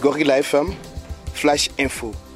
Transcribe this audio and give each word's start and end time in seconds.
Gorilla 0.00 0.38
FM, 0.38 0.74
Flash 1.34 1.68
Info. 1.76 2.29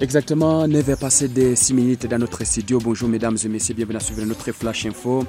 Exactement, 0.00 0.66
9 0.66 0.98
passé 0.98 1.28
des 1.28 1.54
6 1.54 1.72
minutes 1.72 2.06
dans 2.08 2.18
notre 2.18 2.44
studio. 2.44 2.80
Bonjour 2.82 3.08
mesdames 3.08 3.36
et 3.42 3.48
messieurs, 3.48 3.74
bienvenue 3.74 3.96
à 3.96 4.00
suivre 4.00 4.24
notre 4.24 4.50
Flash 4.50 4.86
Info. 4.86 5.24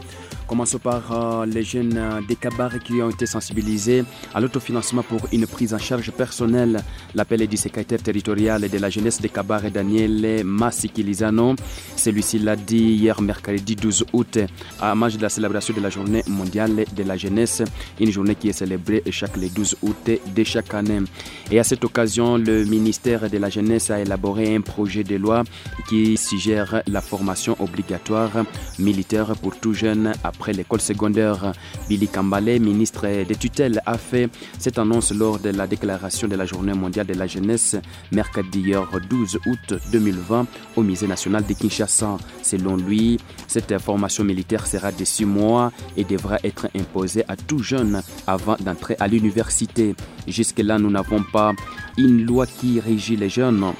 Commençons 0.48 0.80
par 0.80 1.12
euh, 1.12 1.46
les 1.46 1.64
jeunes 1.64 1.98
euh, 1.98 2.20
des 2.28 2.36
cabarets 2.36 2.80
qui 2.80 2.94
ont 2.94 3.10
été 3.10 3.28
sensibilisés 3.28 4.04
à 4.34 4.40
l'autofinancement 4.40 5.04
pour 5.04 5.28
une 5.32 5.46
prise 5.46 5.74
en 5.74 5.78
charge 5.78 6.12
personnelle. 6.12 6.84
L'appel 7.14 7.48
du 7.48 7.58
secrétaire 7.58 8.02
territorial 8.02 8.68
de 8.68 8.78
la 8.80 8.90
jeunesse 8.90 9.22
des 9.22 9.30
cabarets 9.30 9.70
Daniel 9.70 10.44
Massikilizano. 10.44 11.56
Celui-ci 11.96 12.40
l'a 12.40 12.56
dit 12.56 12.94
hier 12.96 13.22
mercredi 13.22 13.76
12 13.76 14.06
août 14.14 14.40
à 14.82 14.96
marge 14.96 15.18
de 15.18 15.22
la 15.22 15.30
célébration 15.30 15.76
de 15.76 15.82
la 15.82 15.90
journée 15.90 16.24
mondiale 16.28 16.86
de 16.96 17.04
la 17.04 17.18
jeunesse, 17.18 17.62
une 18.00 18.12
journée 18.12 18.36
qui 18.36 18.50
est 18.50 18.54
célébrée 18.54 19.04
chaque 19.12 19.38
le 19.38 19.48
12 19.50 19.78
août 19.84 20.10
de 20.36 20.44
chaque 20.44 20.74
année. 20.74 21.02
Et 21.52 21.60
à 21.60 21.64
cette 21.64 21.84
occasion, 21.86 22.38
le 22.38 22.66
ministère 22.66 23.30
de 23.30 23.38
la 23.38 23.50
jeunesse 23.50 23.90
a 23.92 24.00
élaboré 24.00 24.55
un 24.56 24.62
projet 24.62 25.04
de 25.04 25.16
loi 25.16 25.44
qui 25.88 26.18
suggère 26.18 26.82
la 26.88 27.02
formation 27.02 27.56
obligatoire 27.60 28.32
militaire 28.80 29.36
pour 29.36 29.58
tout 29.58 29.74
jeune 29.74 30.14
après 30.24 30.54
l'école 30.54 30.82
secondaire. 30.82 31.54
Billy 31.90 32.08
Kambale, 32.08 32.60
ministre 32.60 33.08
des 33.24 33.36
tutelles, 33.36 33.82
a 33.86 33.98
fait 33.98 34.30
cette 34.58 34.80
annonce 34.80 35.12
lors 35.12 35.40
de 35.40 35.50
la 35.50 35.68
déclaration 35.68 36.28
de 36.28 36.36
la 36.36 36.46
Journée 36.46 36.74
mondiale 36.74 37.08
de 37.08 37.14
la 37.14 37.28
jeunesse 37.28 37.76
mercredi 38.12 38.74
12 39.10 39.40
août 39.46 39.80
2020 39.92 40.48
au 40.76 40.82
Musée 40.84 41.08
national 41.08 41.46
de 41.46 41.54
Kinshasa. 41.54 42.18
Selon 42.42 42.76
lui, 42.76 43.20
cette 43.48 43.78
formation 43.80 44.24
militaire 44.24 44.66
sera 44.68 44.92
de 44.92 45.04
six 45.04 45.26
mois 45.26 45.72
et 45.98 46.04
devra 46.04 46.38
être 46.44 46.68
imposée 46.76 47.24
à 47.28 47.36
tout 47.36 47.60
jeune 47.60 48.02
avant 48.28 48.56
d'entrer 48.60 48.96
à 49.00 49.08
l'université. 49.08 49.96
Jusque-là, 50.28 50.80
nous 50.80 50.90
n'avons 50.90 51.24
pas 51.24 51.54
une 51.98 52.26
loi 52.26 52.46
qui 52.46 52.80
régit 52.80 53.16
les 53.16 53.30
jeunes 53.30 53.74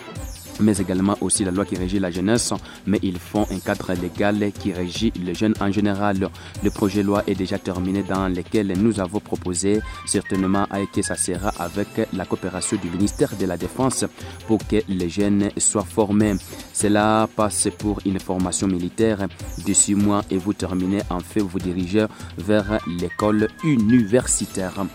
mais 0.60 0.78
également 0.78 1.18
aussi 1.22 1.44
la 1.44 1.52
loi 1.52 1.66
qui 1.66 1.76
régit 1.76 2.00
la 2.00 2.12
jeunesse, 2.12 2.54
mais 2.86 3.00
ils 3.04 3.20
font 3.20 3.46
un 3.52 3.60
cadre 3.60 3.94
légal 3.94 4.52
qui 4.52 4.72
régit 4.74 5.12
les 5.24 5.34
jeunes 5.34 5.56
en 5.60 5.72
général. 5.72 6.30
Le 6.64 6.70
projet 6.70 7.02
de 7.02 7.08
loi 7.08 7.24
est 7.28 7.36
déjà 7.36 7.58
terminé 7.58 8.04
dans 8.04 8.28
lequel 8.28 8.74
nous 8.78 9.00
avons 9.00 9.20
proposé 9.20 9.82
certainement 10.06 10.66
que 10.94 11.02
ça 11.02 11.16
avec 11.60 11.88
la 12.14 12.26
coopération 12.26 12.78
du 12.78 12.90
ministère 12.90 13.36
de 13.36 13.46
la 13.46 13.58
Défense 13.58 14.06
pour 14.48 14.60
que 14.68 14.78
les 14.88 15.10
jeunes 15.10 15.50
soient 15.58 15.84
formés. 15.84 16.36
Cela 16.74 17.28
passe 17.36 17.70
pour 17.78 18.00
une 18.06 18.20
formation 18.20 18.68
militaire 18.68 19.28
de 19.66 19.74
six 19.74 19.96
mois 19.96 20.24
et 20.30 20.38
vous 20.38 20.54
terminez 20.54 21.02
en 21.10 21.20
fait 21.20 21.40
vous 21.40 21.60
dirigez 21.60 22.06
vers 22.38 22.80
l'école 23.00 23.48
universitaire. 23.64 24.86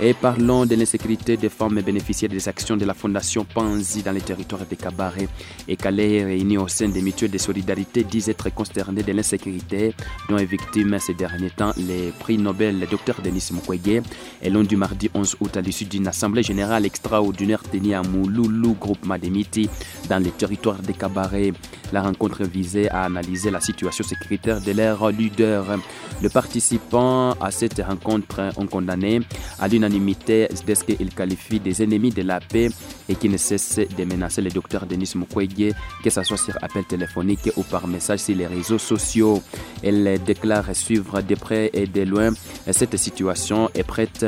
Et 0.00 0.14
parlons 0.14 0.64
de 0.64 0.76
l'insécurité 0.76 1.36
des 1.36 1.48
femmes 1.48 1.80
bénéficiaires 1.80 2.30
des 2.30 2.48
actions 2.48 2.76
de 2.76 2.84
la 2.84 2.94
Fondation 2.94 3.44
Panzi 3.44 4.04
dans 4.04 4.12
les 4.12 4.20
territoires 4.20 4.64
de 4.64 4.76
Cabaret 4.76 5.26
et 5.66 5.76
Calais 5.76 6.22
réunis 6.22 6.56
au 6.56 6.68
sein 6.68 6.88
des 6.88 7.02
mutuelles 7.02 7.32
de 7.32 7.38
solidarité 7.38 8.04
disent 8.04 8.28
être 8.28 8.48
consternés 8.54 9.02
de 9.02 9.10
l'insécurité 9.10 9.94
dont 10.28 10.38
est 10.38 10.44
victime 10.44 10.96
ces 11.00 11.14
derniers 11.14 11.50
temps 11.50 11.72
les 11.76 12.12
prix 12.16 12.38
Nobel 12.38 12.78
le 12.78 12.86
docteur 12.86 13.16
Denis 13.24 13.48
Mukwege 13.52 14.02
et 14.40 14.50
l'on 14.50 14.62
du 14.62 14.76
mardi 14.76 15.10
11 15.12 15.36
août 15.40 15.56
à 15.56 15.60
l'issue 15.60 15.86
d'une 15.86 16.06
assemblée 16.06 16.44
générale 16.44 16.86
extraordinaire 16.86 17.64
tenue 17.64 17.94
à 17.94 18.02
Mouloulou, 18.02 18.76
groupement 18.78 19.18
des 19.18 19.30
Miti, 19.30 19.68
dans 20.08 20.22
les 20.22 20.30
territoires 20.30 20.80
de 20.80 20.92
Cabaret. 20.92 21.52
La 21.92 22.02
rencontre 22.02 22.44
visait 22.44 22.88
à 22.90 23.02
analyser 23.02 23.50
la 23.50 23.60
situation 23.60 24.04
sécuritaire 24.04 24.60
de 24.60 24.72
leurs 24.72 25.10
leaders. 25.10 25.78
Les 26.22 26.28
participants 26.28 27.32
à 27.40 27.50
cette 27.50 27.80
rencontre 27.80 28.52
ont 28.56 28.66
condamné 28.66 29.22
à 29.58 29.68
l'une 29.88 29.96
unanimité 29.96 30.48
dès 30.66 30.74
qu'il 30.74 31.14
qualifie 31.14 31.60
des 31.60 31.82
ennemis 31.82 32.10
de 32.10 32.22
la 32.22 32.40
paix 32.40 32.68
et 33.08 33.14
qui 33.14 33.28
ne 33.28 33.36
cesse 33.36 33.78
de 33.78 34.04
menacer 34.04 34.42
le 34.42 34.50
docteur 34.50 34.86
Denis 34.86 35.12
Mukwege, 35.14 35.74
que 36.02 36.10
ce 36.10 36.22
soit 36.22 36.36
sur 36.36 36.56
appel 36.62 36.84
téléphonique 36.84 37.50
ou 37.56 37.62
par 37.62 37.86
message 37.86 38.20
sur 38.20 38.36
les 38.36 38.46
réseaux 38.46 38.78
sociaux? 38.78 39.42
Elle 39.82 40.22
déclare 40.24 40.74
suivre 40.74 41.20
de 41.22 41.34
près 41.34 41.70
et 41.72 41.86
de 41.86 42.02
loin 42.02 42.30
cette 42.70 42.96
situation 42.96 43.70
est 43.74 43.82
prête 43.82 44.26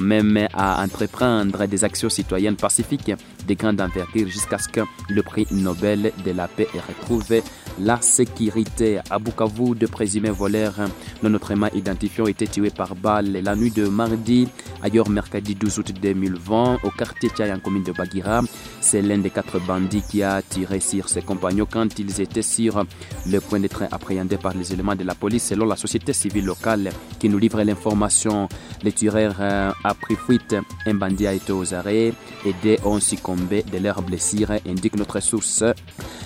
même 0.00 0.48
à 0.54 0.82
entreprendre 0.82 1.66
des 1.66 1.84
actions 1.84 2.08
citoyennes 2.08 2.56
pacifiques 2.56 3.12
de 3.46 3.54
grande 3.54 3.80
envergure 3.80 4.28
jusqu'à 4.28 4.58
ce 4.58 4.68
que 4.68 4.80
le 5.08 5.22
prix 5.22 5.46
Nobel 5.50 6.12
de 6.24 6.30
la 6.30 6.48
paix 6.48 6.68
retrouve 6.88 7.42
la 7.80 8.00
sécurité. 8.00 9.00
À 9.10 9.18
Bukavu, 9.18 9.74
deux 9.74 9.88
présumés 9.88 10.30
voleurs 10.30 10.74
non 11.22 11.30
notamment 11.30 11.68
identifiés 11.74 12.22
ont 12.22 12.28
été 12.28 12.46
tués 12.46 12.70
par 12.70 12.94
balle 12.94 13.32
la 13.32 13.54
nuit 13.54 13.70
de 13.70 13.86
mardi, 13.86 14.48
ailleurs 14.82 15.08
mercredi 15.08 15.54
12 15.54 15.78
août 15.78 15.92
2020, 16.00 16.78
au 16.82 16.90
quartier 16.90 17.30
Tchai 17.30 17.52
en 17.52 17.58
commune 17.58 17.84
de 17.84 17.92
Bagira. 17.92 18.42
C'est 18.80 19.02
l'un 19.02 19.18
des 19.18 19.30
quatre 19.30 19.58
bandits 19.60 20.02
qui 20.08 20.22
a 20.22 20.42
tiré 20.42 20.80
sur 20.80 21.08
ses 21.08 21.22
compagnons 21.22 21.66
quand 21.70 21.98
ils 21.98 22.20
étaient 22.20 22.42
sur 22.42 22.84
le 23.26 23.40
point 23.40 23.60
d'être 23.60 23.84
appréhendés 23.90 24.36
par 24.36 24.54
les 24.54 24.72
éléments 24.72 24.96
de 24.96 25.04
la 25.04 25.14
police, 25.14 25.48
selon 25.48 25.66
la 25.66 25.76
société 25.76 26.12
civile 26.12 26.44
locale 26.44 26.90
qui 27.18 27.28
nous 27.28 27.38
livre 27.38 27.62
l'information. 27.62 28.48
Les 28.82 28.92
tueurs 28.92 29.40
a 29.40 29.94
pris 29.94 30.16
fuite, 30.16 30.56
un 30.86 30.94
bandit 30.94 31.26
a 31.26 31.34
été 31.34 31.52
aux 31.52 31.72
arrêts 31.72 32.12
et 32.44 32.78
ont 32.84 33.00
succombé 33.00 33.31
de 33.36 33.78
leurs 33.78 34.02
blessures, 34.02 34.52
indique 34.66 34.96
notre 34.96 35.20
source. 35.20 35.64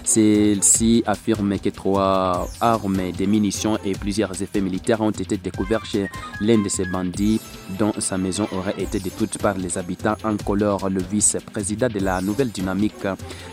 Celle-ci 0.05 1.03
affirme 1.07 1.59
que 1.59 1.71
trois 1.71 2.49
armes, 2.61 3.11
des 3.17 3.27
munitions 3.27 3.79
et 3.85 3.93
plusieurs 3.93 4.41
effets 4.41 4.61
militaires 4.61 5.01
ont 5.01 5.11
été 5.11 5.37
découverts 5.37 5.85
chez 5.85 6.09
l'un 6.41 6.63
de 6.63 6.69
ces 6.69 6.85
bandits 6.87 7.41
dont 7.79 7.93
sa 7.99 8.17
maison 8.17 8.47
aurait 8.53 8.81
été 8.81 9.01
détruite 9.01 9.39
par 9.39 9.59
les 9.59 9.77
habitants 9.79 10.17
en 10.23 10.37
colore. 10.37 10.89
Le 10.89 11.03
vice-président 11.03 11.89
de 11.89 11.99
la 11.99 12.21
nouvelle 12.21 12.51
dynamique 12.51 13.07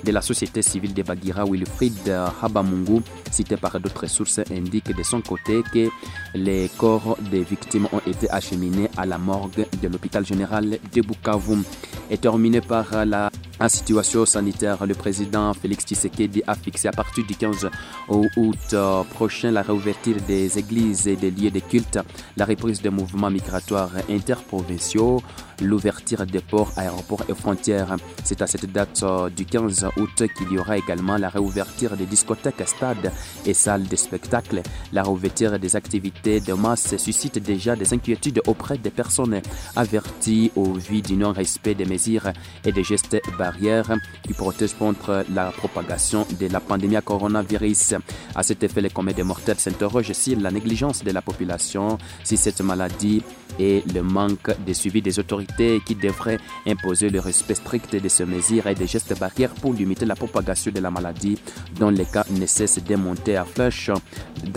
de 0.03 0.11
la 0.11 0.21
société 0.21 0.61
civile 0.61 0.93
de 0.93 1.01
Bagira, 1.01 1.43
Wilfried 1.45 2.07
Habamungu, 2.41 3.01
cité 3.31 3.57
par 3.57 3.79
d'autres 3.79 4.07
sources, 4.07 4.41
indique 4.51 4.95
de 4.95 5.03
son 5.03 5.21
côté 5.21 5.63
que 5.73 5.89
les 6.35 6.69
corps 6.77 7.17
des 7.31 7.41
victimes 7.41 7.87
ont 7.91 8.01
été 8.05 8.29
acheminés 8.29 8.89
à 8.95 9.05
la 9.05 9.17
morgue 9.17 9.65
de 9.81 9.87
l'hôpital 9.87 10.25
général 10.25 10.77
de 10.93 11.01
Bukavu. 11.01 11.63
Et 12.09 12.17
terminé 12.17 12.61
par 12.61 13.05
la 13.05 13.31
situation 13.69 14.25
sanitaire, 14.25 14.85
le 14.85 14.93
président 14.93 15.53
Félix 15.53 15.85
Tshisekedi 15.85 16.43
a 16.47 16.55
fixé 16.55 16.87
à 16.87 16.91
partir 16.91 17.25
du 17.25 17.35
15 17.35 17.69
août 18.09 18.75
prochain 19.13 19.51
la 19.51 19.61
réouverture 19.61 20.17
des 20.27 20.57
églises 20.57 21.07
et 21.07 21.15
des 21.15 21.31
lieux 21.31 21.51
de 21.51 21.59
culte, 21.59 21.99
la 22.35 22.45
reprise 22.45 22.81
des 22.81 22.89
mouvements 22.89 23.29
migratoires 23.29 23.91
interprovinciaux, 24.09 25.21
l'ouverture 25.61 26.25
des 26.25 26.39
ports, 26.39 26.71
aéroports 26.77 27.23
et 27.29 27.33
frontières. 27.33 27.95
C'est 28.23 28.41
à 28.41 28.47
cette 28.47 28.71
date 28.71 29.03
du 29.35 29.45
15 29.45 29.87
août 29.97 30.23
qu'il 30.35 30.51
y 30.51 30.57
aura 30.57 30.77
également 30.77 31.17
la 31.17 31.29
réouverture 31.29 31.95
des 31.95 32.05
discothèques, 32.05 32.67
stades 32.67 33.11
et 33.45 33.53
salles 33.53 33.87
de 33.87 33.95
spectacle. 33.95 34.61
La 34.91 35.03
réouverture 35.03 35.59
des 35.59 35.75
activités 35.75 36.39
de 36.39 36.53
masse 36.53 36.97
suscite 36.97 37.39
déjà 37.39 37.75
des 37.75 37.93
inquiétudes 37.93 38.41
auprès 38.47 38.77
des 38.77 38.91
personnes 38.91 39.41
averties 39.75 40.51
au 40.55 40.73
vu 40.73 41.01
du 41.01 41.15
non-respect 41.15 41.75
des 41.75 41.85
mesures 41.85 42.31
et 42.65 42.71
des 42.71 42.83
gestes 42.83 43.17
barrières 43.45 43.91
qui 44.25 44.33
protègent 44.33 44.77
contre 44.85 45.25
la 45.37 45.45
propagation 45.61 46.21
de 46.41 46.47
la 46.55 46.61
pandémie 46.69 46.99
à 47.01 47.01
coronavirus. 47.01 47.95
À 48.39 48.41
cet 48.47 48.59
effet, 48.63 48.81
les 48.81 48.93
comédies 48.97 49.27
mortels 49.31 49.59
s'interrogent 49.65 50.17
sur 50.23 50.37
la 50.39 50.51
négligence 50.57 51.03
de 51.03 51.11
la 51.11 51.21
population, 51.29 51.97
si 52.23 52.35
cette 52.37 52.61
maladie 52.61 53.21
et 53.59 53.83
le 53.93 54.01
manque 54.01 54.49
de 54.67 54.73
suivi 54.73 55.01
des 55.01 55.19
autorités 55.19 55.81
qui 55.85 55.95
devraient 55.95 56.39
imposer 56.65 57.09
le 57.09 57.19
respect 57.19 57.55
strict 57.55 57.95
de 57.95 58.09
ces 58.09 58.25
mesures 58.25 58.67
et 58.67 58.75
des 58.75 58.87
gestes 58.87 59.17
barrières 59.19 59.53
pour 59.61 59.73
limiter 59.73 60.05
la 60.05 60.15
propagation 60.15 60.71
de 60.71 60.79
la 60.79 60.89
maladie 60.89 61.37
dont 61.79 61.89
les 61.89 62.05
cas 62.05 62.25
ne 62.31 62.45
cessent 62.45 62.83
de 62.83 62.95
monter 62.95 63.35
à 63.37 63.45
flèche 63.45 63.91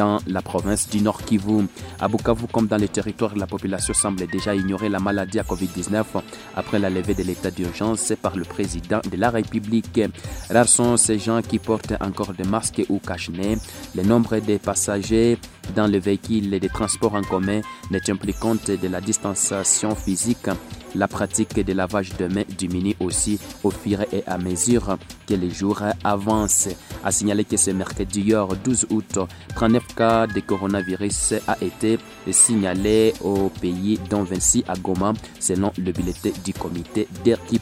dans 0.01 0.19
la 0.27 0.43
province 0.43 0.89
du 0.89 1.01
Nord 1.03 1.22
Kivu. 1.25 1.66
À 2.01 2.09
Bukavu, 2.09 2.47
comme 2.53 2.69
dans 2.69 2.77
les 2.84 2.89
territoires, 2.89 3.37
la 3.37 3.47
population 3.47 3.95
semble 3.95 4.27
déjà 4.27 4.55
ignorer 4.55 4.89
la 4.89 5.01
maladie 5.01 5.39
à 5.39 5.43
Covid-19 5.43 6.05
après 6.57 6.78
la 6.78 6.91
levée 6.91 7.15
de 7.15 7.22
l'état 7.22 7.51
d'urgence 7.51 8.13
par 8.21 8.37
le 8.37 8.45
président 8.45 8.76
de 8.81 9.17
la 9.17 9.31
République. 9.31 10.01
Rares 10.51 10.69
sont 10.69 10.97
ces 10.97 11.19
gens 11.19 11.43
qui 11.43 11.59
portent 11.59 11.95
encore 12.01 12.33
des 12.34 12.45
masques 12.45 12.83
ou 12.89 12.99
cache-nez. 12.99 13.59
Le 13.95 14.03
nombre 14.03 14.39
de 14.39 14.57
passagers 14.59 15.39
dans 15.75 15.87
le 15.87 15.99
véhicule 15.99 16.59
des 16.59 16.69
transports 16.69 17.15
en 17.15 17.23
commun 17.23 17.61
ne 17.91 17.99
tient 17.99 18.17
plus 18.17 18.34
compte 18.34 18.71
de 18.71 18.89
la 18.89 19.01
distanciation 19.01 19.95
physique 19.95 20.49
La 20.94 21.09
pratique 21.09 21.62
de 21.65 21.72
lavage 21.72 22.16
de 22.16 22.27
mains 22.27 22.44
diminue 22.56 22.94
aussi 23.00 23.38
au 23.62 23.71
fur 23.71 24.00
et 24.12 24.22
à 24.27 24.38
mesure 24.38 24.97
que 25.27 25.34
les 25.34 25.50
jours 25.50 25.83
avancent. 26.04 26.68
A 27.04 27.12
signaler 27.12 27.44
que 27.44 27.56
ce 27.56 27.71
mercredi 27.71 28.33
12 28.65 28.86
août, 28.91 29.18
39 29.54 29.94
cas 29.94 30.27
de 30.27 30.41
coronavirus 30.41 31.34
a 31.47 31.56
été 31.62 31.98
signalé 32.30 33.12
au 33.22 33.50
pays, 33.60 33.98
dont 34.09 34.22
26 34.24 34.65
à 34.68 34.74
Goma, 34.74 35.12
selon 35.38 35.72
le 35.77 35.92
bulletin 35.92 36.30
du 36.44 36.53
comité 36.53 37.09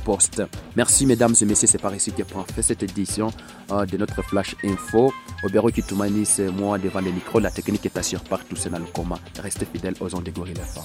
Post. 0.04 0.42
Merci 0.76 1.06
mesdames 1.06 1.34
et 1.40 1.44
messieurs, 1.44 1.68
c'est 1.68 1.80
par 1.80 1.94
ici 1.94 2.12
que 2.12 2.22
prend 2.22 2.44
fait 2.44 2.62
cette 2.62 2.82
édition 2.82 3.32
euh, 3.70 3.86
de 3.86 3.96
notre 3.96 4.22
Flash 4.22 4.54
Info. 4.64 5.12
Obero 5.42 5.70
Kitumani, 5.70 6.24
c'est 6.24 6.50
moi 6.50 6.78
devant 6.78 7.00
le 7.00 7.10
micro. 7.10 7.38
La 7.38 7.50
technique 7.50 7.86
est 7.86 7.96
assurée 7.96 8.24
par 8.28 8.44
tous, 8.44 8.56
c'est 8.56 8.70
dans 8.70 8.78
le 8.78 8.86
coma. 8.86 9.18
Restez 9.42 9.66
fidèles 9.66 9.94
aux 10.00 10.14
ondes 10.14 10.24
de 10.24 10.30
Gorilla 10.30 10.62
FM. 10.62 10.84